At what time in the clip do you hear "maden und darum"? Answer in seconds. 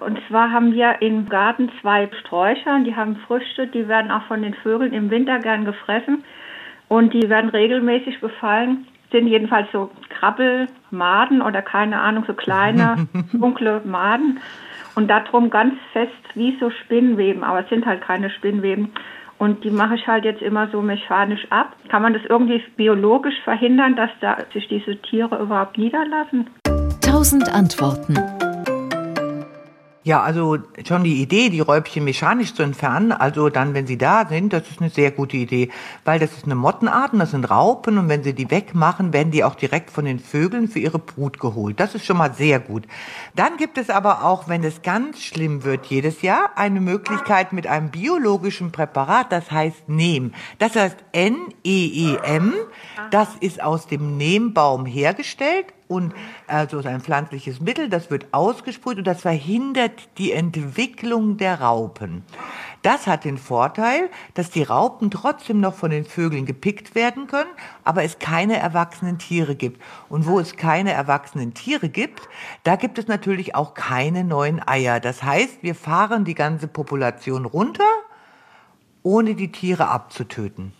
13.84-15.50